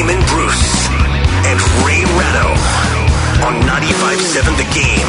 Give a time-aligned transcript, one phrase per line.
[0.00, 2.48] Damon Bruce and Ray Ratto
[3.44, 5.06] on 95.7 The Game.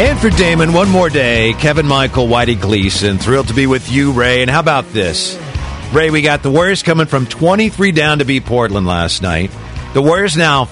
[0.00, 1.52] And for Damon, one more day.
[1.58, 4.40] Kevin Michael, Whitey Gleason, thrilled to be with you, Ray.
[4.40, 5.38] And how about this?
[5.92, 9.50] Ray, we got the Warriors coming from 23 down to beat Portland last night.
[9.92, 10.70] The Warriors now,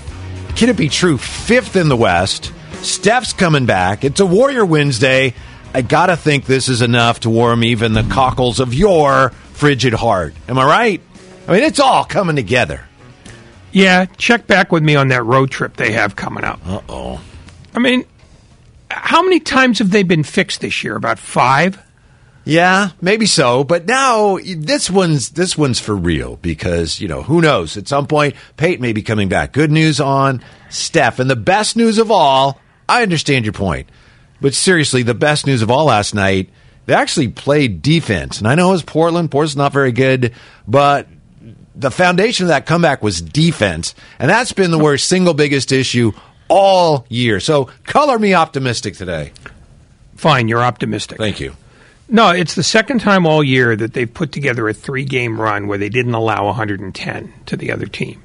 [0.56, 2.50] can it be true, fifth in the West.
[2.80, 4.04] Steph's coming back.
[4.04, 5.34] It's a Warrior Wednesday.
[5.74, 10.32] I gotta think this is enough to warm even the cockles of your frigid heart.
[10.48, 11.02] Am I right?
[11.50, 12.82] I mean, it's all coming together.
[13.72, 16.60] Yeah, check back with me on that road trip they have coming up.
[16.64, 17.20] Uh oh.
[17.74, 18.04] I mean,
[18.88, 20.94] how many times have they been fixed this year?
[20.94, 21.82] About five?
[22.44, 23.64] Yeah, maybe so.
[23.64, 27.76] But now this one's this one's for real because you know who knows.
[27.76, 29.52] At some point, Payton may be coming back.
[29.52, 32.60] Good news on Steph, and the best news of all.
[32.88, 33.88] I understand your point,
[34.40, 36.50] but seriously, the best news of all last night.
[36.86, 39.30] They actually played defense, and I know it was Portland.
[39.30, 40.32] Portland's not very good,
[40.66, 41.06] but
[41.74, 46.12] the foundation of that comeback was defense, and that's been the worst single biggest issue
[46.48, 47.40] all year.
[47.40, 49.32] So color me optimistic today.
[50.16, 51.18] Fine, you're optimistic.
[51.18, 51.54] Thank you.
[52.08, 55.68] No, it's the second time all year that they've put together a three game run
[55.68, 58.20] where they didn't allow 110 to the other team.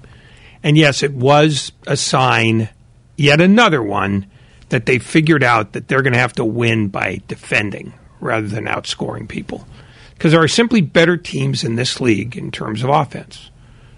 [0.64, 2.70] And yes, it was a sign,
[3.16, 4.26] yet another one,
[4.70, 8.66] that they figured out that they're going to have to win by defending rather than
[8.66, 9.68] outscoring people.
[10.16, 13.52] Because there are simply better teams in this league in terms of offense.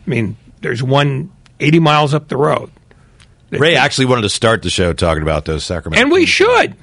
[0.05, 2.71] I mean, there's one 80 miles up the road.
[3.49, 6.01] Ray actually wanted to start the show talking about those Sacramento.
[6.01, 6.75] And we should.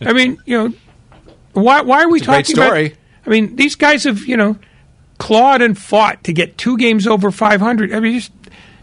[0.00, 0.74] I mean, you know,
[1.52, 2.86] why, why are we It's talking story.
[2.86, 2.98] about?
[3.26, 4.56] I mean, these guys have, you know,
[5.18, 7.92] clawed and fought to get two games over 500.
[7.92, 8.30] I mean, just,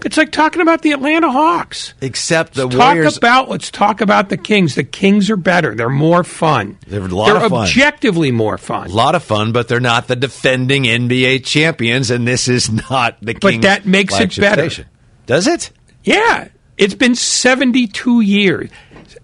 [0.05, 1.93] it's like talking about the Atlanta Hawks.
[2.01, 4.75] Except the Let's talk about let's talk about the Kings.
[4.75, 5.75] The Kings are better.
[5.75, 6.77] They're more fun.
[6.87, 7.63] They're a lot They're of fun.
[7.67, 8.87] objectively more fun.
[8.89, 13.17] a lot of fun, but they're not the defending NBA champions, and this is not
[13.21, 14.69] the But Kings that makes it better.
[14.69, 14.85] station.
[15.25, 15.71] Does it?
[16.03, 18.69] Yeah, it's been 72 years.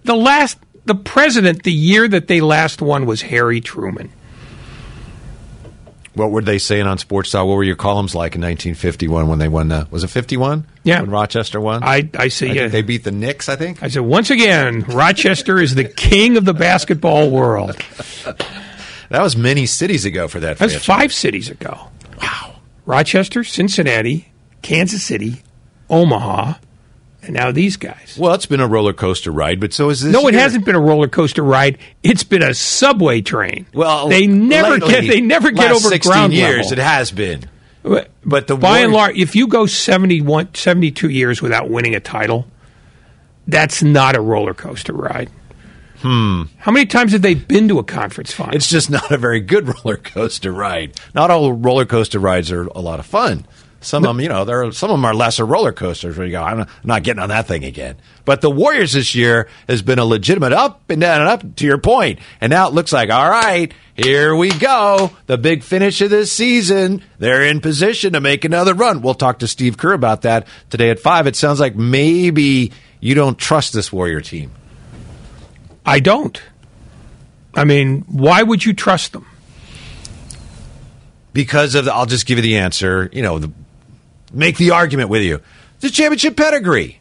[0.06, 4.12] The last the president the year that they last won was Harry Truman.
[6.16, 7.46] What were they saying on Sports Talk?
[7.48, 9.88] What were your columns like in 1951 when they won the?
[9.92, 10.66] Was it 51?
[10.84, 11.02] Yeah.
[11.02, 11.84] when Rochester won.
[11.84, 12.68] I I see I yeah.
[12.68, 13.48] they beat the Knicks.
[13.48, 17.76] I think I said, once again, Rochester is the king of the basketball world.
[18.26, 20.58] that was many cities ago for that.
[20.58, 20.86] That's franchise.
[20.86, 21.90] five cities ago.
[22.22, 22.56] Wow.
[22.86, 24.32] Rochester, Cincinnati,
[24.62, 25.44] Kansas City,
[25.90, 26.56] Omaha,
[27.30, 28.18] and now these guys.
[28.20, 30.12] Well, it's been a roller coaster ride, but so is this.
[30.12, 31.78] No, it hasn't been a roller coaster ride.
[32.02, 33.68] It's been a subway train.
[33.72, 36.72] Well, they never lately, get they never get over 16 ground years.
[36.72, 36.72] level.
[36.74, 37.48] It has been.
[37.84, 42.00] But But the by and large, if you go 71, 72 years without winning a
[42.00, 42.48] title,
[43.46, 45.30] that's not a roller coaster ride.
[46.00, 46.46] Hmm.
[46.58, 48.56] How many times have they been to a conference final?
[48.56, 51.00] It's just not a very good roller coaster ride.
[51.14, 53.46] Not all roller coaster rides are a lot of fun.
[53.82, 56.28] Some of them, you know, there are, some of them are lesser roller coasters where
[56.28, 57.96] you go, I'm not, getting on that thing again.
[58.26, 61.66] But the Warriors this year has been a legitimate up and down and up to
[61.66, 62.20] your point.
[62.42, 65.12] And now it looks like, all right, here we go.
[65.28, 67.02] The big finish of this season.
[67.20, 69.02] They're in position to make another run.
[69.02, 71.26] We'll talk to Steve Kerr about that today at five.
[71.26, 74.52] It sounds like maybe you don't trust this Warrior team.
[75.86, 76.42] I don't.
[77.56, 79.26] I mean, why would you trust them?
[81.34, 83.10] because of the, I'll just give you the answer.
[83.14, 83.52] You know, the,
[84.32, 85.42] make the argument with you.
[85.80, 87.00] The championship pedigree.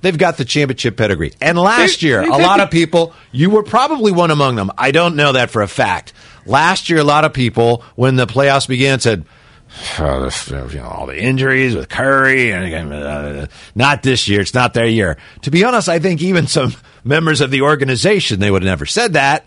[0.00, 1.32] they've got the championship pedigree.
[1.40, 4.70] And last year, a lot of people, you were probably one among them.
[4.76, 6.12] I don't know that for a fact.
[6.44, 9.24] Last year, a lot of people, when the playoffs began, said,
[10.00, 14.40] oh, this, you know, all the injuries with Curry, and uh, not this year.
[14.40, 15.18] It's not their year.
[15.42, 16.74] To be honest, I think even some
[17.04, 19.46] members of the organization they would have never said that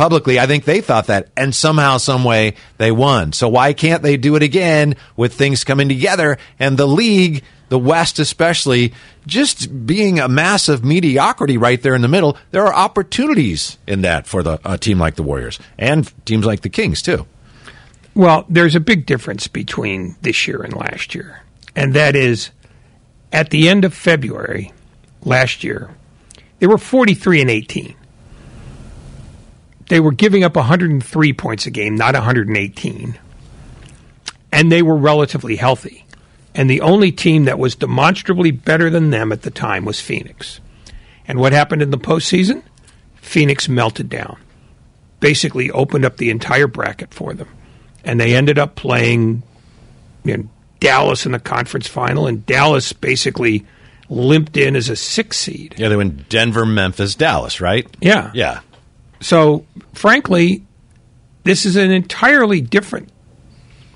[0.00, 0.40] publicly.
[0.40, 3.34] I think they thought that, and somehow, some way, they won.
[3.34, 7.44] So why can't they do it again with things coming together and the league?
[7.68, 8.94] The West, especially,
[9.26, 14.26] just being a massive mediocrity right there in the middle, there are opportunities in that
[14.26, 17.26] for the a team like the Warriors and teams like the Kings too.
[18.14, 21.42] Well, there's a big difference between this year and last year.
[21.76, 22.50] And that is
[23.32, 24.72] at the end of February
[25.22, 25.94] last year,
[26.58, 27.96] they were 43 and 18.
[29.90, 33.18] They were giving up 103 points a game, not 118.
[34.52, 36.06] And they were relatively healthy.
[36.54, 40.60] And the only team that was demonstrably better than them at the time was Phoenix.
[41.26, 42.62] And what happened in the postseason?
[43.16, 44.38] Phoenix melted down
[45.20, 47.48] basically opened up the entire bracket for them.
[48.04, 49.42] And they ended up playing
[50.24, 50.48] you know,
[50.80, 53.66] Dallas in the conference final, and Dallas basically
[54.08, 55.74] limped in as a six seed.
[55.76, 57.86] Yeah, they went Denver, Memphis, Dallas, right?
[58.00, 58.30] Yeah.
[58.34, 58.60] Yeah.
[59.20, 60.64] So, frankly,
[61.44, 63.10] this is an entirely different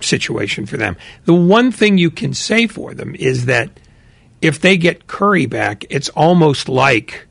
[0.00, 0.96] situation for them.
[1.24, 3.70] The one thing you can say for them is that
[4.42, 7.26] if they get Curry back, it's almost like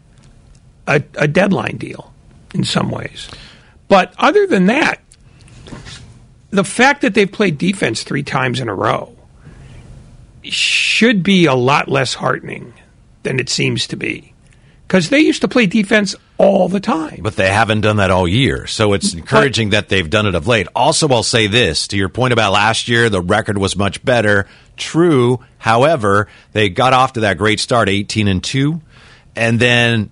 [0.87, 2.13] a, a deadline deal
[2.53, 3.29] in some ways.
[3.87, 4.99] But other than that,
[6.49, 9.15] the fact that they've played defense three times in a row
[10.43, 12.73] should be a lot less heartening
[13.23, 14.33] than it seems to be.
[14.87, 17.19] Because they used to play defense all the time.
[17.21, 18.67] But they haven't done that all year.
[18.67, 20.67] So it's encouraging that they've done it of late.
[20.75, 24.47] Also, I'll say this to your point about last year, the record was much better.
[24.75, 25.39] True.
[25.59, 28.81] However, they got off to that great start, 18 and 2.
[29.35, 30.11] And then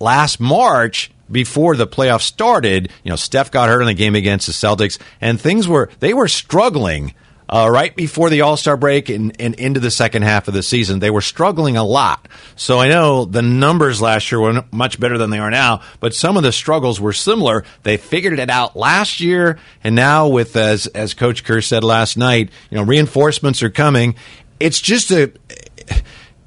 [0.00, 4.46] last March, before the playoffs started, you know, Steph got hurt in the game against
[4.46, 7.14] the Celtics, and things were, they were struggling.
[7.52, 10.62] Uh, right before the All Star break and, and into the second half of the
[10.62, 12.26] season, they were struggling a lot.
[12.56, 16.14] So I know the numbers last year were much better than they are now, but
[16.14, 17.64] some of the struggles were similar.
[17.82, 22.16] They figured it out last year, and now with as as Coach Kerr said last
[22.16, 24.14] night, you know, reinforcements are coming.
[24.58, 25.32] It's just a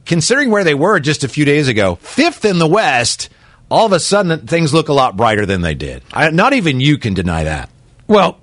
[0.05, 3.29] considering where they were just a few days ago, fifth in the West.
[3.69, 6.01] All of a sudden, things look a lot brighter than they did.
[6.11, 7.69] I, not even you can deny that.
[8.07, 8.39] Well,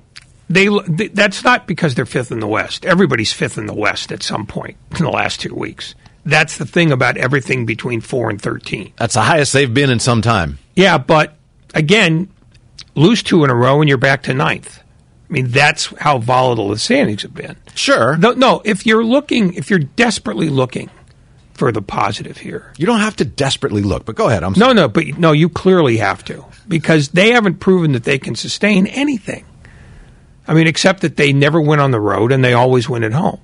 [0.52, 2.84] they, they that's not because they're fifth in the West.
[2.84, 5.94] Everybody's fifth in the West at some point in the last two weeks.
[6.25, 8.93] That's the thing about everything between four and thirteen.
[8.96, 10.58] That's the highest they've been in some time.
[10.76, 11.34] Yeah, but
[11.75, 12.28] again,
[12.94, 14.78] lose two in a row and you're back to ninth.
[15.28, 17.56] I mean, that's how volatile the standings have been.
[17.75, 18.19] Sure.
[18.19, 18.60] No, no.
[18.66, 20.90] If you're looking, if you're desperately looking
[21.54, 24.44] for the positive here, You don't have to desperately look, but go ahead.
[24.44, 28.19] I'm no, no, but no, you clearly have to because they haven't proven that they
[28.19, 29.44] can sustain anything.
[30.46, 33.12] I mean, except that they never win on the road and they always win at
[33.12, 33.40] home.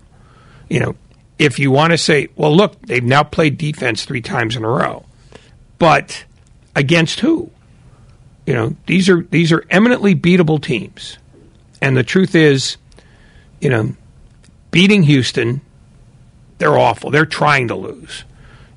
[0.69, 0.97] You know,
[1.39, 4.69] if you want to say, well, look, they've now played defense three times in a
[4.69, 5.05] row,
[5.79, 6.25] but
[6.75, 7.51] against who?
[8.47, 11.19] You know, these are these are eminently beatable teams,
[11.83, 12.79] and the truth is,
[13.61, 13.95] you know,
[14.71, 15.61] beating Houston,
[16.57, 17.11] they're awful.
[17.11, 18.25] They're trying to lose.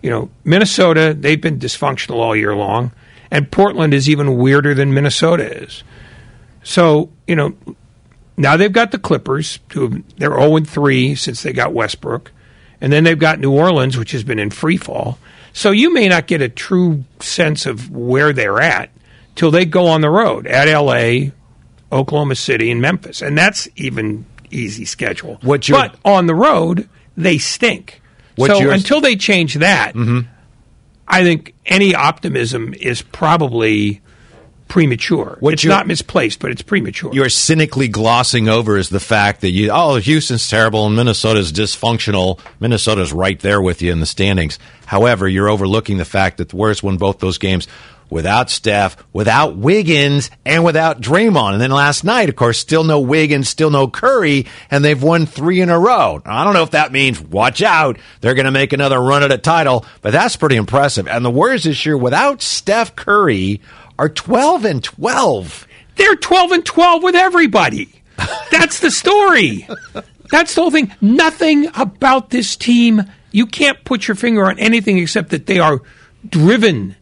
[0.02, 2.92] You know, Minnesota, they've been dysfunctional all year long,
[3.30, 5.84] and Portland is even weirder than Minnesota is.
[6.64, 7.56] So, you know,
[8.42, 12.32] now they've got the Clippers, who they're 0 3 since they got Westbrook.
[12.82, 15.20] And then they've got New Orleans, which has been in free fall.
[15.54, 18.90] So you may not get a true sense of where they're at
[19.36, 21.30] till they go on the road at LA,
[21.92, 23.22] Oklahoma City, and Memphis.
[23.22, 25.38] And that's even easy schedule.
[25.42, 28.02] What but on the road, they stink.
[28.38, 29.96] So until they change that,
[31.08, 34.02] I think any optimism is probably
[34.72, 35.36] premature.
[35.42, 37.14] What it's not misplaced, but it's premature.
[37.14, 42.40] you're cynically glossing over is the fact that you oh Houston's terrible and Minnesota's dysfunctional.
[42.62, 44.60] Minnesota's right there with you in the standings.
[44.86, 47.68] However, you're overlooking the fact that the Warriors won both those games
[48.10, 51.54] without Steph, without Wiggins, and without Draymond.
[51.54, 55.26] And then last night, of course, still no Wiggins, still no Curry, and they've won
[55.26, 56.22] three in a row.
[56.26, 59.24] Now, I don't know if that means watch out, they're going to make another run
[59.24, 61.08] at a title, but that's pretty impressive.
[61.08, 63.62] And the Warriors this year, without Steph Curry,
[64.02, 65.68] are 12 and 12.
[65.96, 68.02] They're 12 and 12 with everybody.
[68.50, 69.68] That's the story.
[70.32, 70.92] That's the whole thing.
[71.02, 75.82] Nothing about this team, you can't put your finger on anything except that they are
[76.28, 76.96] driven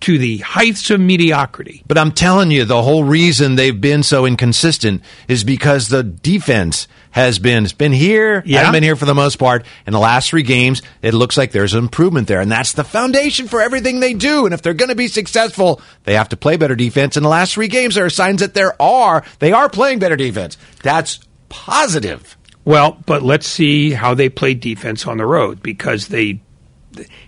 [0.00, 1.82] to the heights of mediocrity.
[1.86, 6.86] But I'm telling you, the whole reason they've been so inconsistent is because the defense
[7.12, 8.58] has been it's been here, Yeah.
[8.58, 9.64] hasn't been here for the most part.
[9.86, 13.48] In the last three games, it looks like there's improvement there, and that's the foundation
[13.48, 14.44] for everything they do.
[14.44, 17.16] And if they're going to be successful, they have to play better defense.
[17.16, 20.16] In the last three games, there are signs that there are they are playing better
[20.16, 20.58] defense.
[20.82, 22.36] That's positive.
[22.66, 26.40] Well, but let's see how they play defense on the road because they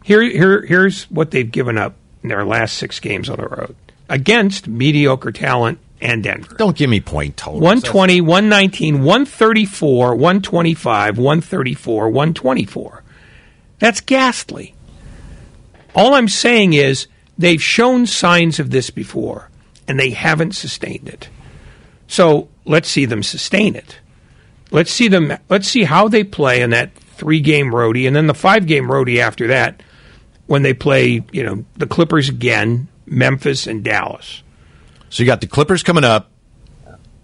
[0.05, 3.77] here here here's what they've given up in their last 6 games on the road
[4.09, 6.55] against mediocre talent and Denver.
[6.57, 7.63] Don't give me point totals.
[7.63, 13.03] 120, 119, 134, 125, 134, 124.
[13.79, 14.75] That's ghastly.
[15.95, 17.07] All I'm saying is
[17.37, 19.51] they've shown signs of this before
[19.87, 21.29] and they haven't sustained it.
[22.07, 23.99] So let's see them sustain it.
[24.71, 25.33] Let's see them.
[25.49, 29.47] Let's see how they play in that three-game roadie, and then the five-game roadie after
[29.49, 29.83] that,
[30.49, 34.43] when they play, you know, the Clippers again, Memphis, and Dallas.
[35.11, 36.29] So you got the Clippers coming up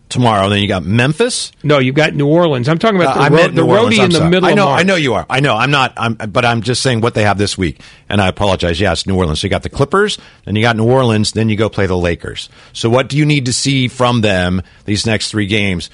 [0.08, 0.48] tomorrow.
[0.48, 1.50] Then you got Memphis.
[1.62, 2.68] No, you've got New Orleans.
[2.68, 4.30] I'm talking about the, Uh, I ro- the roadie in the sorry.
[4.30, 4.48] middle.
[4.48, 4.68] I know.
[4.68, 5.26] I know you are.
[5.28, 5.56] I know.
[5.56, 5.92] I'm not.
[5.96, 7.80] I'm, but I'm just saying what they have this week.
[8.08, 8.80] And I apologize.
[8.80, 9.40] Yes, New Orleans.
[9.40, 11.96] So you got the Clippers, then you got New Orleans, then you go play the
[11.96, 12.48] Lakers.
[12.72, 15.90] So what do you need to see from them these next three games?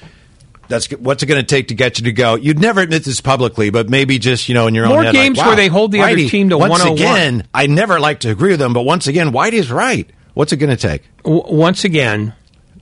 [0.71, 2.35] That's what's it going to take to get you to go.
[2.35, 5.13] You'd never admit this publicly, but maybe just you know in your More own head,
[5.13, 6.97] games like, where they hold the other Whitey, team to once 101.
[6.97, 7.47] again.
[7.53, 10.09] I never like to agree with them, but once again, Whitey's right.
[10.33, 11.03] What's it going to take?
[11.23, 12.33] W- once again,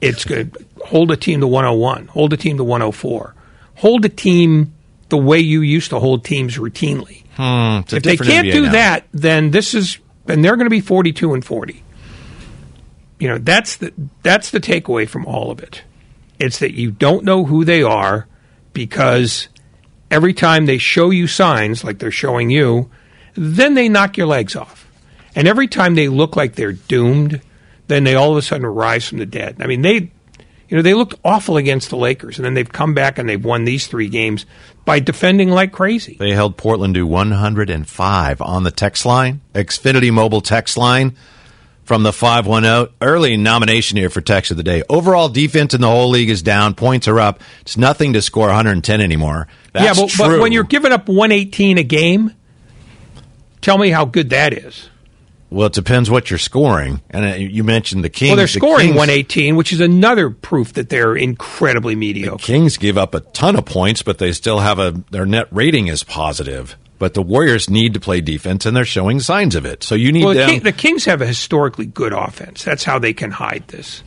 [0.01, 0.55] it's good.
[0.85, 2.07] Hold a team to 101.
[2.07, 3.35] Hold a team to 104.
[3.77, 4.73] Hold a team
[5.09, 7.23] the way you used to hold teams routinely.
[7.35, 8.71] Hmm, a if they can't NBA do now.
[8.73, 11.83] that, then this is and they're going to be 42 and 40.
[13.17, 13.91] You know, that's the
[14.21, 15.81] that's the takeaway from all of it.
[16.39, 18.27] It's that you don't know who they are
[18.73, 19.49] because
[20.09, 22.89] every time they show you signs like they're showing you,
[23.35, 24.89] then they knock your legs off.
[25.35, 27.41] And every time they look like they're doomed,
[27.87, 29.57] then they all of a sudden rise from the dead.
[29.59, 30.11] I mean, they
[30.69, 33.43] you know, they looked awful against the Lakers and then they've come back and they've
[33.43, 34.45] won these 3 games
[34.85, 36.15] by defending like crazy.
[36.19, 41.15] They held Portland to 105 on the text line, Xfinity mobile text line
[41.89, 42.95] from the 510.
[43.01, 44.83] Early nomination here for text of the day.
[44.89, 46.75] Overall defense in the whole league is down.
[46.75, 47.41] Points are up.
[47.61, 49.47] It's nothing to score 110 anymore.
[49.73, 52.35] That's yeah, but, but when you're giving up 118 a game,
[53.61, 54.87] tell me how good that is.
[55.49, 57.01] well, it depends what you're scoring.
[57.09, 58.29] And uh, you mentioned the Kings.
[58.29, 62.37] Well, they're The scoring Kings- 118, which is another proof that they're incredibly mediocre.
[62.37, 65.47] The Kings give up a ton of points, but they still have a their net
[65.49, 66.75] rating is positive.
[66.99, 69.83] But the Warriors need to play defense, and they're showing signs of it.
[69.83, 70.49] So you need Well, the, them.
[70.49, 72.63] King, the Kings have a historically good offense.
[72.63, 74.03] That's how they can hide this.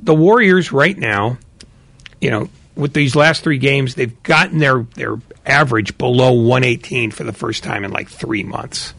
[0.00, 1.38] The Warriors right now,
[2.20, 5.16] you know, with these last three games, they've gotten their their
[5.46, 8.94] average below 118 for the first time in like three months,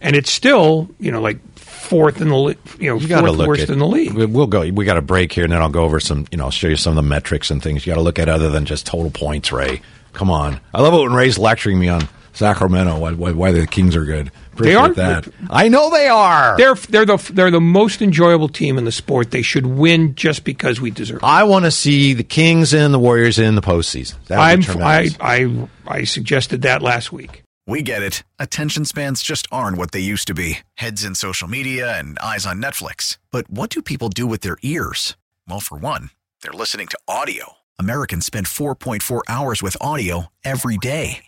[0.00, 3.62] and it's still you know like fourth in the li- you know You fourth worst
[3.64, 4.12] at, in the league.
[4.12, 4.60] we- We'll go.
[4.70, 6.26] We got a break here, and then I'll go over some.
[6.30, 8.18] You know, I'll show you some of the metrics and things you got to look
[8.18, 9.50] at other than just total points.
[9.52, 9.80] Ray,
[10.12, 10.60] come on.
[10.74, 14.04] I love it when Ray's lecturing me on Sacramento why, why, why the Kings are
[14.04, 14.30] good.
[14.52, 15.28] Appreciate are that.
[15.50, 16.56] I know they are.
[16.56, 19.30] They're they're the they're the most enjoyable team in the sport.
[19.30, 21.18] They should win just because we deserve.
[21.18, 21.24] it.
[21.24, 24.16] I want to see the Kings and the Warriors in the postseason.
[24.26, 25.10] That I'm I.
[25.20, 27.42] I I suggested that last week.
[27.68, 28.22] We get it.
[28.38, 32.46] Attention spans just aren't what they used to be heads in social media and eyes
[32.46, 33.18] on Netflix.
[33.30, 35.16] But what do people do with their ears?
[35.46, 36.10] Well, for one,
[36.42, 37.52] they're listening to audio.
[37.78, 41.27] Americans spend 4.4 hours with audio every day.